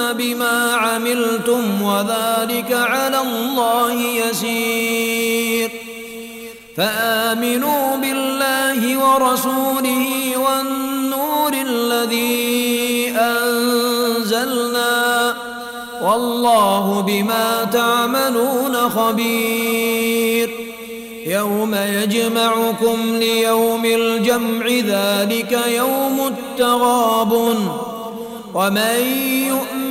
[0.00, 5.70] بما عملتم وذلك على الله يسير.
[6.76, 14.92] فآمنوا بالله ورسوله والنور الذي أنزلنا
[16.02, 20.50] والله بما تعملون خبير.
[21.26, 27.68] يوم يجمعكم ليوم الجمع ذلك يوم التغابن.
[28.54, 28.96] ومن
[29.48, 29.81] يؤمن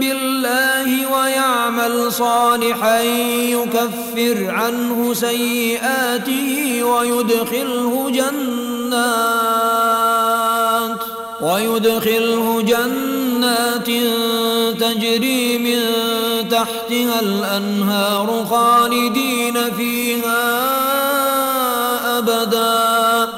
[0.00, 9.60] بالله ويعمل صالحا يكفر عنه سيئاته ويدخله جنات
[11.40, 13.86] ويدخله جنات
[14.80, 15.80] تجري من
[16.48, 20.50] تحتها الأنهار خالدين فيها
[22.18, 23.28] أبدا.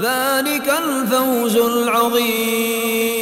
[0.00, 3.21] ذلك الفوز العظيم.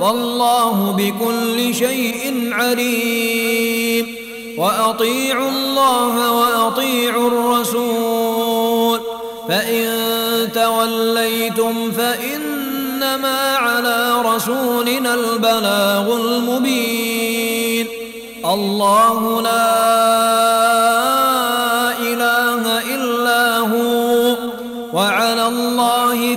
[0.00, 4.16] والله بكل شيء عليم.
[4.58, 9.00] وأطيعوا الله وأطيعوا الرسول.
[9.48, 9.88] فإن
[10.54, 17.86] توليتم فإنما على رسولنا البلاغ المبين.
[18.44, 20.53] الله لا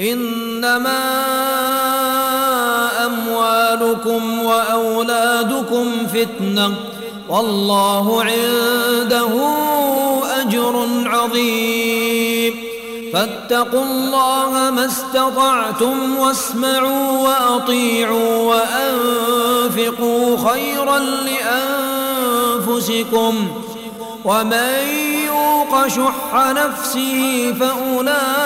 [0.00, 1.00] إنما
[3.06, 6.74] أموالكم وأولادكم فتنة
[7.28, 9.54] والله عنده
[10.40, 12.54] أجر عظيم.
[13.12, 20.98] فاتقوا الله ما استطعتم واسمعوا وأطيعوا وأنفقوا خيرا
[22.68, 23.48] لأنفسكم.
[24.24, 24.88] ومن
[25.26, 28.39] يوق شح نفسه فأولئك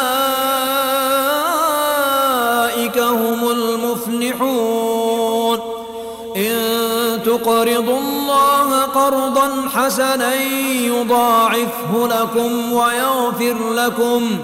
[8.94, 10.34] قرضا حسنا
[10.80, 14.38] يضاعفه لكم ويغفر لكم.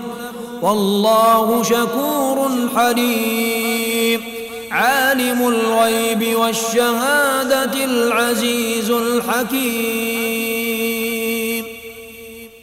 [0.62, 4.20] والله شكور حليم.
[4.70, 10.59] عالم الغيب والشهادة العزيز الحكيم.